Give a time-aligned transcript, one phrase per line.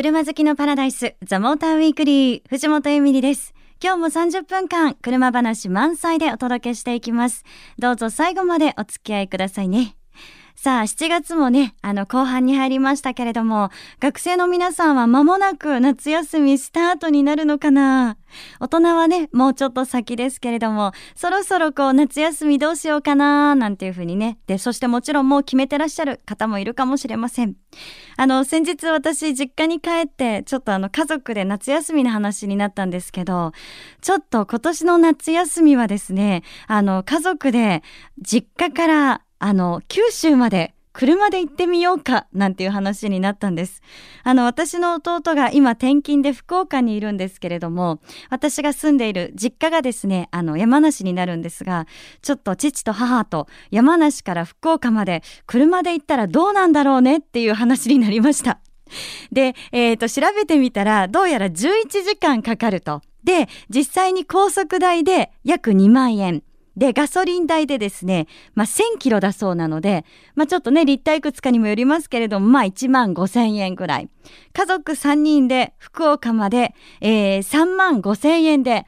[0.00, 3.52] 車好きのパラダイスザモーターウィークリー藤本恵美里です。
[3.82, 7.42] 今日も30分間車話満載でお届けしていきます。
[7.80, 9.97] どうぞ最後までお付き合いくださいね。
[10.60, 13.70] さあ、7月もね、あの、後半に入りましたけれども、
[14.00, 18.16] 学生の皆さんは間もなく夏休みスタートになるのかな
[18.58, 24.38] 大人はね、もうちょっと先ですけれども、そろそろこう、夏休みどうしようかななんていうふうにね。
[24.48, 27.54] で、そしてもちろんもう決めてらっしゃる方もいるかもしれません。
[28.16, 33.52] あの、先日私、実家に帰って、ちょっとあの、家族で夏休みの話になったんですけど、
[34.00, 37.84] ちょっと今年の夏休みはですね、あの、家族で
[38.20, 43.82] 実家からあの、九州まで車で行ってみようかなんていう話になったんです。
[44.24, 51.86] あの、私の弟が今転勤で福岡にいるんですけれども、私が住んでいる実家がですね、あの、山梨になるんですが、
[52.20, 58.58] ちょっと父と母と山梨から福岡まで車で行ったらどうなんだろうねっていう話になりました。
[59.30, 61.52] で、えっ、ー、と、調べてみたら、どうやら11
[62.04, 63.02] 時間かかると。
[63.22, 66.42] で、実際に高速代で約2万円。
[66.78, 70.04] で、ガソリン代でですね、まあ、1000キロだそうなので、
[70.36, 74.08] まあ、ちょっとね、立体いくつかにもよりますけれども、まあ、1万5000円ぐらい。
[74.52, 78.86] 家族3人で福岡まで、えー、3万5000円で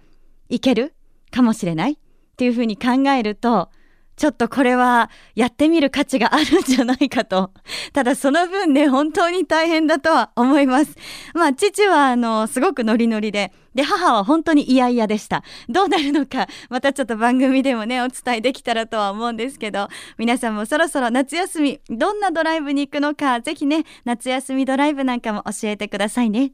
[0.49, 0.95] 行ける
[1.33, 1.97] かもしれないっ
[2.37, 3.71] ていうふうに考えると、
[4.15, 7.51] ちょっとこれはやってみる価値があるんじゃないかと。
[7.93, 10.95] ただその分ね、本当に大変だとは思います。
[11.35, 15.43] まあ、父はあの、すごくノリノリで、で、母は本当に嫌々でした。
[15.69, 26.53] どうなるのか、またちょっと番組でもね、お伝えできたらとは思うんですけど、皆さんもそろそろ夏休み、どんなドライブに行くのか、ぜひね、夏休みドライブなんかも教えてくださいね。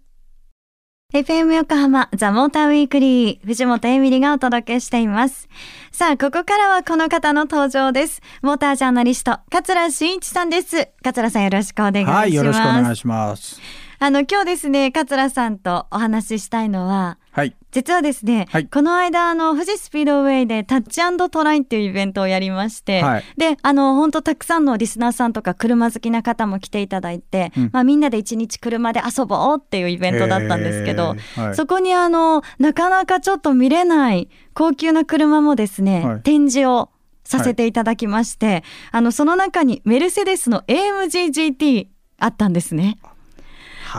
[1.15, 5.49] FM 横浜ザ・モーターウィークリー藤本エミリがお届けしています。
[5.93, 8.21] さあ、ここからはこの方の登場です。
[8.43, 10.89] モータージャーナリスト、桂真一さんです。
[11.05, 12.17] 桂さんよろしくお願いします。
[12.17, 13.86] はい、よろしくお願いします。
[13.99, 17.57] あの、今日ですね、桂さんとお話ししたいのは、はい。
[17.71, 36.91] 実はですね、はい、この間、あの、富士スピードウェイでタッチトラインっていうイベントをやりまして、はい、で、あの、本当たくさんのリスナーさんとか車好きな方も来ていただいて、うん、まあみんなで一日車で遊ぼうっていうイベントだったんですけど、はい、そこにあの、なかなかちょっと見れない高級な車もですね、展示を
[37.25, 38.63] させていただきまして、
[38.93, 42.99] あの、その中にメルセデスの AMG GT あったんですね。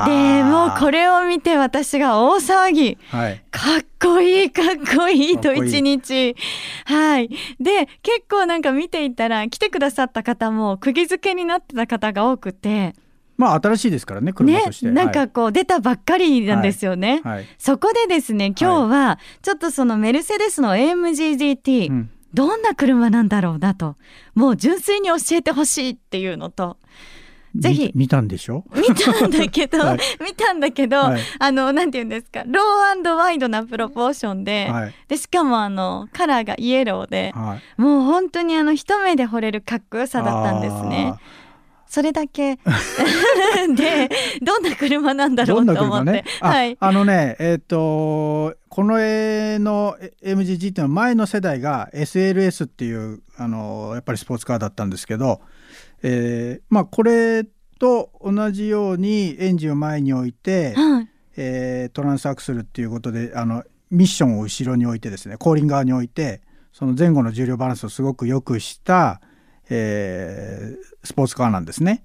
[0.05, 6.35] でもうこれを見て私が大騒ぎ、はい、かっこいいかっこいいと一日。
[6.85, 7.29] はい。
[7.59, 12.93] で結構なんか見ていたら来てくださった方も釘付けになってた方が多くて。
[13.37, 17.35] まあ新しいですからね車として、ね、なんかこう出たばっかりなんですよね、はい。
[17.35, 22.09] はい、そこでですね今日はちょっとそのメルセデスの AMGGT、うん。
[22.33, 23.95] どんな車なんだろうなと
[24.35, 26.77] もう純粋に教えてほしいっていうのと
[27.57, 27.91] ぜひ。
[27.95, 28.63] 見たんでしょ？
[28.75, 37.33] 見たんだけど、はい、見たんだけど、はい、あのなんて言うんですかローワイドなプロポーションではい、でしかもあのカラーがイエローで、
[37.77, 41.13] もう本当にあの一目で惚れるかっこよさだったんですね。
[41.87, 42.57] それだけ。
[43.75, 44.09] で
[44.41, 55.41] どんな車なんだろうと思って、ね、はい、あのねえっ、ー、とこの絵の MGG っていうのは前の世代が SLS っていうあのやっぱりスポーツカーだったんですけど
[56.03, 57.45] えー、まあこれ
[57.79, 66.41] と同じようにエンジンを前に置いて、はい、えー、トランスアクセルっていうことであのミッションを後ろに置いてですね後輪側に置いて
[66.73, 69.21] その前後の重量バランスをすごく良くした、
[69.69, 72.03] えー、スポーツカーなんですね。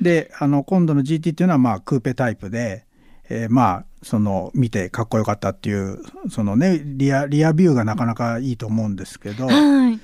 [0.00, 2.86] であの今度の GT っていうのはまあクーペタイプで、
[3.28, 5.98] えー、まあその見てかっこよかったっていう
[6.30, 9.46] そのねリアリアビューがなかなかいいと思うんですけど。
[9.46, 10.00] はい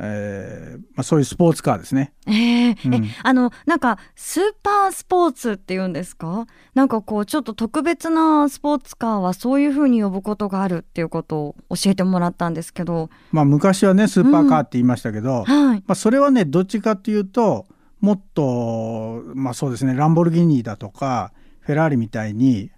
[0.00, 2.12] えーまあ、そういうスポーツカーですね。
[2.26, 6.46] えー、うん、えあのなんかスーパースポーツっていうんですか？
[6.74, 15.68] なんかこうちょっと特別なスポーツカーはそういうふうに呼ぶことがあるっていうことを教えてもらったんですけど、まあ、昔はねスーパーカーって言いましたけど、うん。
[15.68, 17.66] はい、まあ、それはねどっちかっていうと
[18.00, 22.70] もっとまあそうですねランボルギーニだとかフェラーリみたいに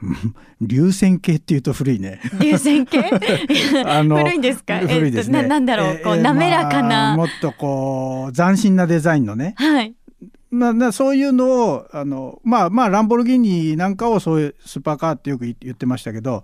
[0.60, 2.20] 流線形っていうと古いね。
[2.40, 3.02] 流線形？
[3.08, 4.78] 古いんですか？
[4.80, 5.40] 古いですね。
[5.40, 9.54] えー、なんだろう、こう、滑らかな、まあ、もっとこう斬新なデザインのね。
[9.56, 9.94] はい。
[10.50, 16.42] まあ、そういうのをあのまあまあランボルギーニなんかをそういうスーパーカーってよく言ってましたけど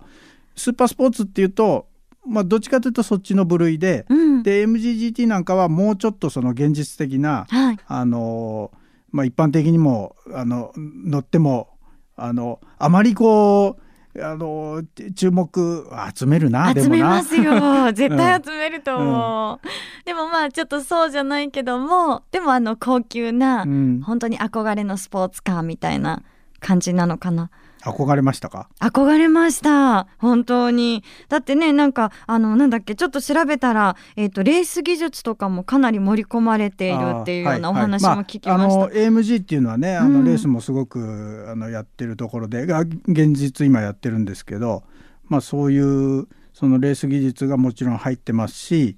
[0.55, 1.87] スーパースポーツっていうと
[2.27, 8.71] まあ、どっちかというとそっちの部類で、うん、で MGGT なんかはもうちょっとその現実的な、はい、あの
[9.11, 11.69] まあ、一般的にもあの乗っても
[12.15, 13.81] あのあまりこう
[14.23, 14.81] あの
[15.13, 17.91] 注目集めるな集めますよ。
[17.91, 19.69] 絶対集めると思う、うん、
[20.05, 26.23] でもまあちょっとそうじゃないけどもでもあの高級な、うん、本当に憧れのスポーツカーみたいな
[26.59, 27.49] 感じなのかな。
[27.85, 28.67] 憧れましたか？
[28.79, 30.07] 憧れました。
[30.17, 31.03] 本当に。
[31.29, 38.73] だってねなんかあのなんだっけちょっと調べたら、えーと、レース技術とかもかなり盛り込まれているっていうようなお話も聞きました、はいは
[39.07, 44.83] いまあ、AMG っていうのはねあのレースもすごく、うん、あのやってるところで現実今やってるんですけど、
[45.27, 48.97] まあ、そういうそのレース技術がもちろん入ってますし、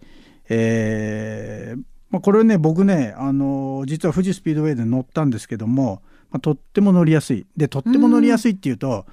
[0.50, 6.01] えーまあ、これね僕ねあの実は富士スピードウェイで乗ったんですけども
[6.31, 7.45] まあ、とっても乗りやすい。
[7.56, 9.06] でとっても乗りやすいっていうと、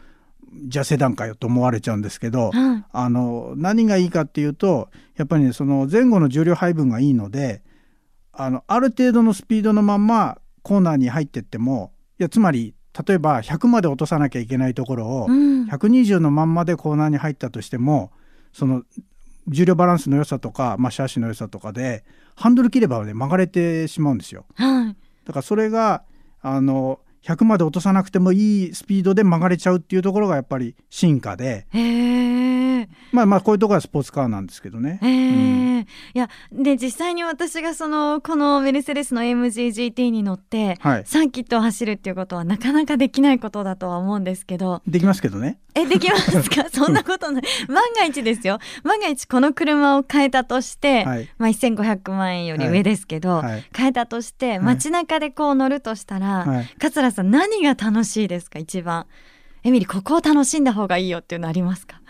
[0.52, 7.62] うん、じゃあセダンかよと思われちゃうんですけど、はい、あの何がいいかっていうとやっぱりねその前後の重量配分がいいので
[8.32, 12.74] あのある程度のスピードのまんまコーナーに入ってってもいやつまり
[13.06, 18.12] 例えば100まで落とさなきゃいけないところを、うん、120のまんまでコーナーに入ったとしても
[18.52, 18.82] その
[19.48, 22.04] 重量バランスの良さとか、まあ、シャーシの良さとかで
[22.36, 24.46] ハンドル切れば、ね、曲がれてしまうんですよ。
[24.54, 26.02] はい、だからそれが
[26.46, 31.66] あの100まで落とさなくてもいいスピードで曲がれちゃうっていうところがやっぱり進化で。
[33.12, 34.98] まあまあこういうところはスポーツカーなんですけどね。
[35.02, 44.82] うん、いやで実際に私がそのこのメルセデスの AMGGT に乗って、はい、サーキットを走るっていうことはなかなかできないことだとは思うんですけど。
[44.86, 45.58] できますけどね。
[45.76, 46.66] えできますか？
[46.72, 47.42] そんなことない。
[47.68, 48.58] 万が一ですよ。
[48.84, 53.44] 万が一この車を変えたとして、はい、まあ、1500万円より上ですけど、はい。
[53.44, 58.58] はい、変えたとして街中でこう乗るとしたら、桂さん何が楽しいですか？
[58.58, 59.06] 一番。
[59.62, 62.02] エミリここを楽しんだ方がいいよっていうのありますか？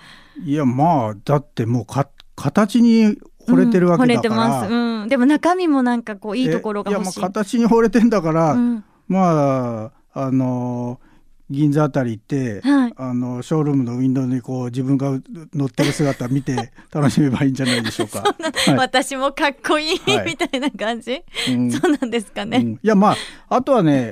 [0.44, 3.16] いやまあだってもうか形に
[3.46, 11.14] 惚れてるわけだから、うん、惚れてます、うん、でも中身もなんかこういいところが欲しいいやまあ形に惚れてんだから、うん、まああのー
[11.50, 15.10] 銀座あたり行って、はい、あのショールームのウィンドウにこう自分が
[15.52, 18.22] 乗ってる姿見て 楽しめばいいんじゃないでしょうか。
[18.22, 22.56] はい、私もかっこいい、みたいな感じ、うん、そうなんですかね。
[22.56, 23.16] うん、いやまあ
[23.50, 24.10] あとはね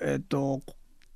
[0.00, 0.60] えっと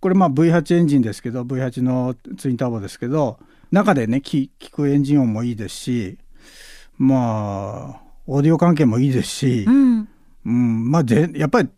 [0.01, 3.39] これまあ V8 エンジンですけど V8 のツインターボですけど
[3.71, 6.19] 中でね聞くエンジン音もいいですし
[6.99, 10.09] まあオーディオ関係もいいですし、うん、
[10.45, 11.69] うん、まあぜやっぱり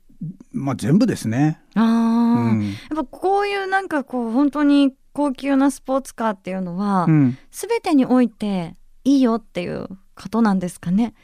[0.52, 1.60] まあ全部ですね。
[1.74, 11.14] あうん、やっぱこういうなんかこう本当に高級なスポーツカーっていうのは、うん、全てにおいていいよっていうことなんですかね？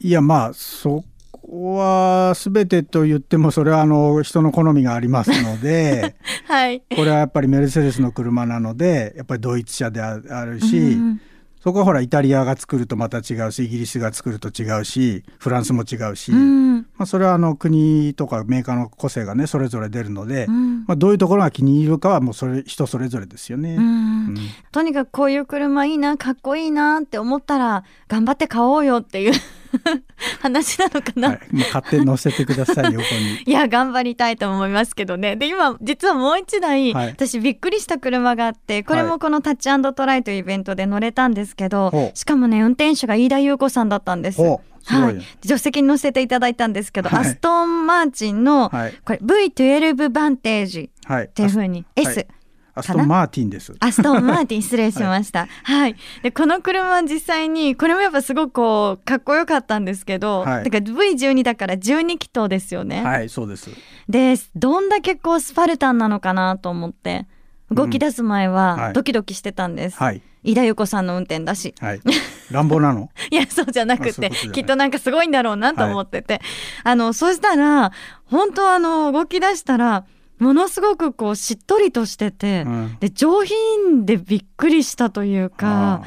[0.00, 1.04] いやまあそこ
[1.52, 6.16] は全てと言ってもそれはあの人の好みがありますので、
[6.48, 11.20] はい、これはやっぱりメルセデスの車なのでやっぱりドイツ車であるし、うん
[11.62, 24.36] そこはほらイタリアが作るとまた違うしイギリスが作ると違うしフランスも違うし、うん、まあ、それはあの国とかメーカーの個性がねそれぞれ出るので、うん、まあ、どういうところが気に入るかはもうそれ人それぞれですよね、うん、
[24.72, 29.32] とにかくこういう車いいなかっこいいなって思ったら頑張って買おうよっていう
[30.40, 33.42] 話なのかな、はい、もう勝手に乗せてください 横に。
[33.44, 35.36] いや頑張りたいと思いますけどね。
[35.36, 44.40] で今実はもう一台、はい、私びっくりした車があってこれもこのタッチトライというイベントで乗れたんですけど、はい、しかもね運転手が飯田優子さんだったんです。
[44.84, 52.26] はい、助手席に乗せていただいたんですけど、はい、アストン・マーチンの、はい、これ V12 バンテージっていうふうに、S、
[52.74, 53.74] アストンマーティンです。
[53.80, 55.46] アストンマーティン失礼しました。
[55.64, 63.02] はい、はい、でこの車実際にこれもやっぱすごくこうかっこよかったんですけど、はい、だから V12 だから12気筒ですよね。
[63.02, 63.70] はいそうです。
[64.08, 67.26] でどんだけこうスパルタンなのかなと思って
[67.70, 69.96] 動き出す前はドキドキしてたんです。
[69.96, 70.22] はい。
[70.44, 71.74] 井田由子さんの運転だし。
[71.78, 72.00] はい。
[72.50, 73.10] 乱暴なの？
[73.30, 76.42] いやそうじゃなくてきっとなんかすごいんだろうなと思ってて、はい、
[76.84, 77.92] あのそしたら
[78.24, 80.04] 本当あの動き出したら。
[80.42, 86.02] ものすごくこうしっとりとしてて、うん、で上品でびっくりしたというか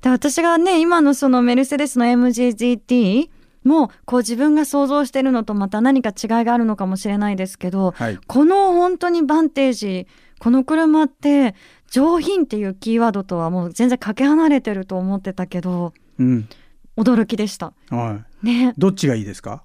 [0.00, 3.28] で私がね今のそのメルセデスの MGGT
[3.64, 10.06] もこう自分が想像してるのとまた何か違いがあるのかもしれないですけど、はい、この本当にバンテージ
[10.38, 11.54] この車って
[11.90, 16.48] 上品っていうキーワードとはもう全然かけ離れてると思ってたけど、うん、
[16.96, 17.74] 驚きでした。
[17.90, 19.62] はい、ね、どっちがいいですか？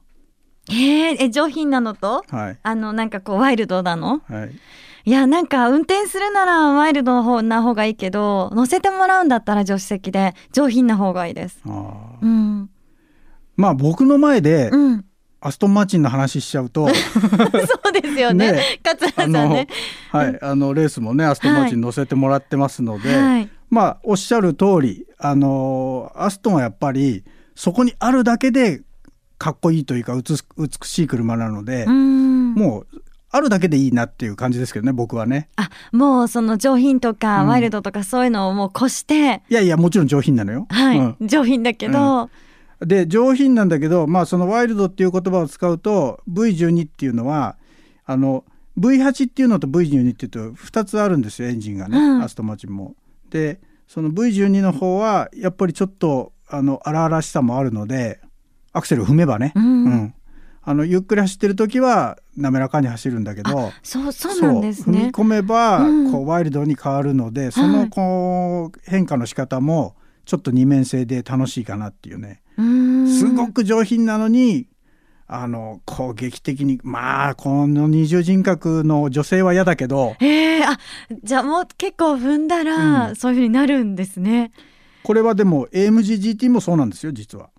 [0.69, 4.51] えー、え上品なのと、はい、あのなんかこうワイルドなの、はい、
[5.05, 11.59] いやなんか運転するならワイルドな方な方がいいけど乗せてもらうんだったら助手席で上品な方がいいです。
[11.65, 12.69] あうん、
[13.57, 15.05] まあ僕の前で、うん、
[15.39, 16.87] アストンマーチンの話しちゃうと。
[16.93, 16.93] そ
[17.89, 18.51] うですよね。
[18.51, 18.79] ね。
[18.83, 19.67] 桂さんね。
[20.11, 27.23] はい、あのレースもねアストンマーチン乗せてもらってますので、はい、まあおっしゃる通りあのアストンはやっぱり
[27.55, 28.83] そこにあるだけで
[29.41, 32.87] かっこいいというか美しい車なのでもう
[33.31, 35.49] あるだけでいいなっていう感じですけどね僕はね。
[35.55, 40.67] あもうその上品とかワイルドとかそういうのをもう越して、いやいやもちろん上品なのよ。
[40.69, 42.29] はい、うん、上品だけど、
[42.81, 47.57] うん、で上品なんだけどまあそのワイルドっていう言葉を使うと V12 っていうのは
[48.05, 48.43] あの
[48.77, 52.21] V8 っていうのと V12 っていうと2つあるんですよエンジンがね、うん。
[52.21, 52.93] アストンマーチンも。
[53.31, 58.19] でその V12 の方はやっぱりちょっとあの荒々しさもあるので
[58.73, 60.13] アクセル踏めばね、うん。
[60.63, 64.93] あのゆっくり走ってる時は滑らかに走るんだけどそうそうなんですそう。
[64.93, 65.09] 踏みね。
[65.09, 66.11] 込めばうん。
[66.11, 72.41] こうワイルドに変わるので、そのはいこう変化の仕方もちょっと二面性で楽しいかなっていうね。
[72.57, 72.65] うー
[73.03, 73.07] ん。
[73.07, 74.67] すごく上品なのに
[75.27, 80.77] あのこう劇的にまあこの二重人格の女性は嫌だけどええあ
[81.23, 83.15] じゃあもう結構踏んだら、うん。
[83.15, 84.51] そういう風になるんですね。
[85.03, 87.49] これはでも AMGGT もそうなんですよ実は。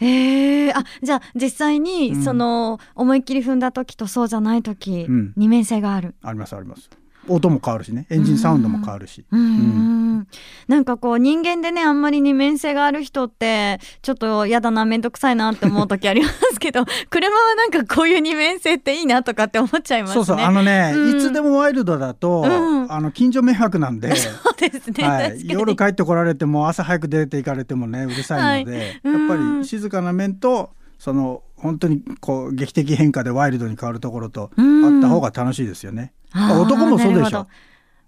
[0.00, 6.14] ええあじゃあ実際に、うんその思いっきり踏んだ時とそうじゃない時、うん二面性がある。
[6.22, 6.88] ありますあります。
[7.28, 8.06] 音も変わるしね。
[8.10, 9.24] エンジンサウンドも変わるし。
[9.30, 9.40] うん。
[9.40, 9.44] う
[10.20, 10.26] ん。
[10.66, 20.14] なんかこう人間でねあんまり二面性がある人ってちょっと嫌だな面倒くさいなって思う時ありますけど 車はなんかこういう二面性っていいなとかって思っちゃいますね。
[20.14, 21.18] そうそうあのね、うん。
[21.18, 22.46] いつでもワイルドだと、う
[22.86, 22.92] ん。
[22.92, 24.14] あの近所迷惑なんで。
[24.16, 28.86] そうですね、夜帰ってこられても朝早く出て行かれてもねうるさいので、はい。
[28.86, 36.12] やっぱうんり静かな面とその本当にこう劇的変化でワイルドに変わるところとうんあった方が楽しいですよね。
[36.34, 37.46] 男もそうでしょ。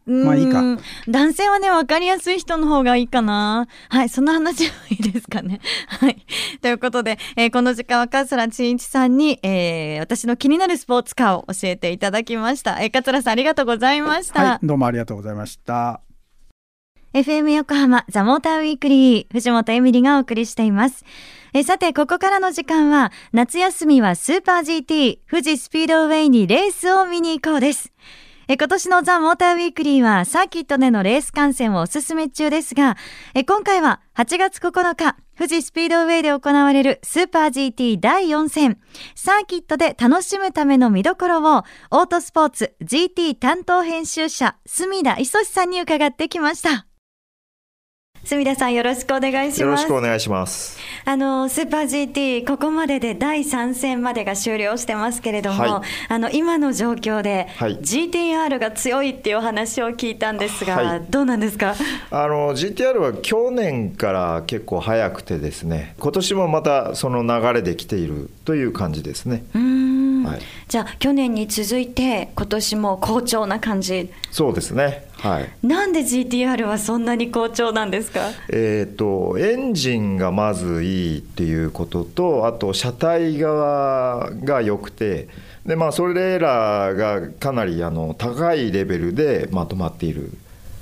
[0.07, 0.62] まあいいか
[1.09, 3.69] 男性はね、分かりやすい人の方がいいかな。
[3.90, 5.61] はい、その話はいいですかね。
[5.87, 6.25] はい。
[6.61, 12.80] ということで、えーこの時間は桂真一さんに、えー私の気になるスポーツカーを教えていただきました。
[12.83, 14.42] えー桂さんありがとうございました。
[14.42, 16.00] はい、どうもありがとうございました。
[17.12, 21.04] FM 横浜ザ・モーターウィークリー藤本エミリがお送りしています。
[21.52, 27.92] えさて、ここからの時間は夏休みはスーパー GT 富士スピードウェイにレースを見に行こうです。
[28.52, 32.97] え今年のザ・モーターウィークリーはサーキットでのレース観戦をおすすめ中ですが、
[33.33, 38.78] え今回は8月9日、富士スピードウェイで行われるスーパー GT 第4戦、
[39.14, 46.89] サーキットで楽しむための見どころを、オートスポーツ GT 担当編集者、隅田磯さんに伺ってきました。
[48.22, 50.78] 隅田さんよろしくお願いしよろますしくお願いします。
[51.06, 56.12] あのスーパー GT ここまでで第3戦までが終了してますけれども、はい。
[56.12, 57.78] あの今の状況で、はい。
[57.78, 61.02] GTR が強いっていう話を聞いたんですが、はい。
[61.08, 61.74] どうなんですか？
[62.10, 69.44] あの GTR は去年から結構早くてですね、今年もまたその流れで来ているという感じですね。
[69.54, 75.04] うーん、はいじゃあ去年に続いて今年も好調な感じそうですね。
[75.14, 75.66] はい。
[75.66, 78.20] なんで GTR はそんなに好調なんですか？
[78.50, 85.28] えっ、とエンジンがまずいいっていうことと、あと車体側が良くて、
[85.66, 90.30] でまあそれらがかなりあの高いレベルでまとまっている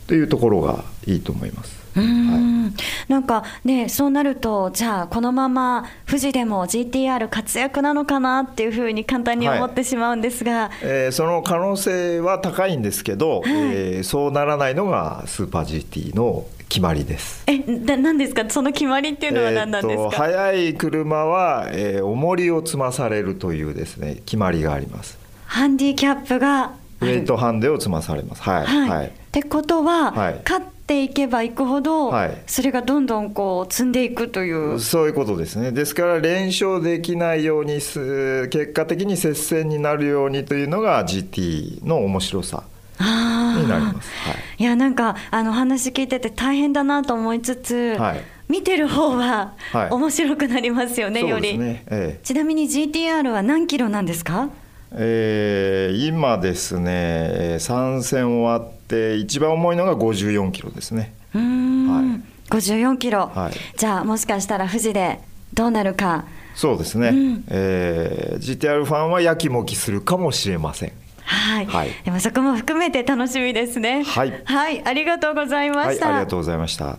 [0.07, 1.88] というところがいいと思います。
[1.99, 2.75] うーん。
[3.09, 17.43] なんかねそうなるとじゃあこのまま富士でも GTR 活躍なのかなっていうふうに簡単に思ってしまうんですが、えーその可能性は高いんですけど、えーそうならないのがスーパー GT の決まりです。
[17.47, 18.45] えな何ですか？
[18.50, 25.19] その決まりっていうのは何なんですか、えーと速い車は、えー重りを積まされるというですね決まりがあります。
[25.47, 28.43] ハンディキャップがウェイトハンデを積まされます。
[28.43, 28.88] はい、はい。
[28.90, 29.07] はい。
[29.07, 30.40] ってことは、はい。
[30.45, 32.30] 勝っていけばいくほど、はい。
[32.47, 35.71] それがどんどんこう積んでいくという、そういうことですね。
[35.71, 42.64] ですから連勝できないようにす結果的に接戦になるようにというのが GT の面白さ
[43.00, 44.11] になります。
[44.26, 44.62] はい。
[44.62, 48.21] いやなんかあの話聞いてて大変だなと思いつつ、はい。
[48.49, 49.90] 見てる方ははい。
[49.90, 51.85] 面白くなりますよね、そうより、ね。
[51.90, 52.21] ええ。
[52.25, 54.49] ちなみに GTR は何キロなんですか？
[54.92, 61.14] えー今ですねえー参戦終わって一番重いのが54キロですね。
[61.35, 62.21] うーん、はい。
[62.50, 63.52] 54キロ、はい。
[63.76, 65.21] じゃあもしかしたら富士で
[65.52, 66.25] どうなるか。
[66.54, 67.45] そうですね、うん。
[67.49, 70.92] えー GTR ファンはやきもきするかもしれません。
[71.23, 71.90] はい、はい。
[72.04, 74.02] でもそこも含めて楽しみですね。
[74.02, 74.42] はい。
[74.45, 76.99] はい、ありがとうございまはいした、ありがとうございました。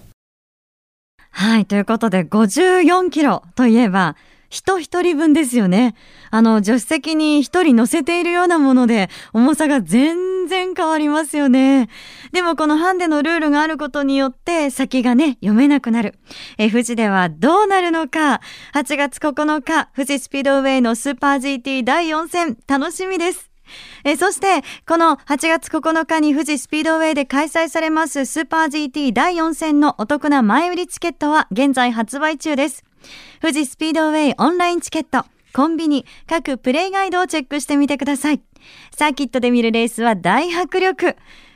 [1.31, 4.15] はい、ということで54キロといえば
[4.49, 5.95] 人一人分ですよね。
[6.31, 11.89] あの助手席に一人乗せているようなもので重さが全然変わりますよね。
[12.31, 16.15] でもこのハンデのルールがあることによって先がね読めなくなる。
[16.57, 18.41] え富士ではどうなるのか
[18.73, 23.49] 8月9日富士スピードウェイのスーパー GT 第4戦楽しみです。
[24.03, 32.88] えそして、この8月9日に富士スピードウェイで開催されますスーパー GT 第4戦のお得な前売りチケットは現在発売中です。
[33.41, 38.41] 富士スピードウェイオンラインチケット、コンビニ、各プレイガイドをチェックしてみてください。
[38.95, 41.15] サーキットで見るレースは大迫力。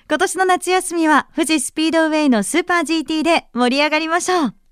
[0.10, 4.63] 今年の夏休みは富士スピードウェイのスーパー GT で盛り上がりましょう。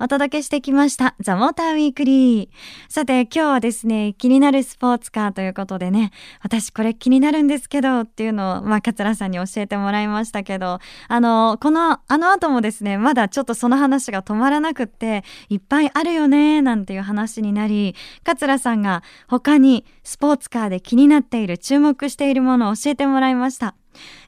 [0.00, 2.48] お届けしてきましたザ・モーターウィークリー。
[2.88, 6.10] さて今日はですね気になるスポーツカーということでね
[6.42, 23.76] 私これ気になるんですけどっていうのをまあ桂さんに教えてもらいましたけどあのこのあの後もですねまだちょっとその話が止まらなくっていっぱいあるよねなんていう話になり桂さんが他にスポーツカーで気になっている注目しているものを教えてもらいました。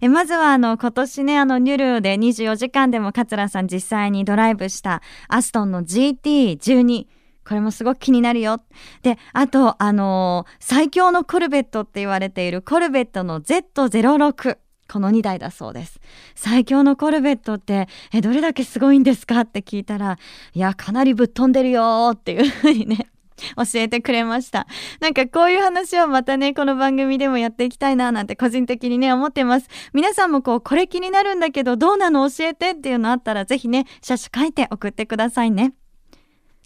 [0.00, 7.06] えまずはあの今年ねあのニュルで24時間でも桂さん実際にドライブしたアストンの GT12
[7.46, 8.61] これもすごく気になるよ。
[9.02, 14.58] で、あと、あのー、最強のコルベットって言われているコルベットの Z06。
[14.88, 16.00] この2台だそうです。
[16.35, 19.40] 最強のコルベットって、え、どれだけすごいんですか？
[19.40, 20.18] って聞いたら、
[20.54, 23.08] いや、かなりぶっ飛んでるよっていうふうにね、
[23.57, 24.66] 教えてくれました。
[25.00, 29.69] なんかこういう話をまたね、この番組でもやっていきたいななんて個人的にね、思ってます。
[29.93, 35.75] 皆さんもこう、これ気になるんだけど、どうなの教えてっていうのあったら、ぜひね、写真書いて送ってくださいね。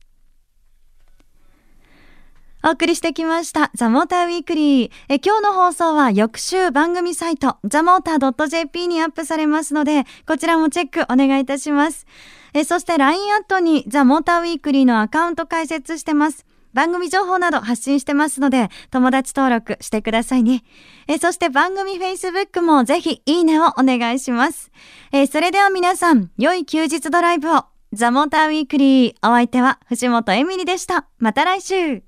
[2.66, 4.90] お送りしてきました、ザ・モーターウィークリー。
[5.08, 12.06] え今日の放送は翌週番組サイト、ザ・モーター .jp にアップされますので、こちらもチェックお願いいたします。
[12.54, 16.44] えそして LINE アットにザ・モーターウィークリーのアカウント開設してます。
[16.74, 20.64] 番組情報など発信してますので、友達登録してくださいね。
[21.06, 24.72] えそして番組 Facebook もぜひいいねをお願いします。
[25.12, 27.66] えそれでは皆さん、良い休日ドライブを。
[27.92, 29.14] ザ・モーターウィークリー。
[29.22, 31.06] お相手は藤本エミリでした。
[31.20, 32.05] また来週。